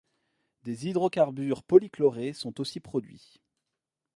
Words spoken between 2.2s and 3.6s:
sont aussi produits.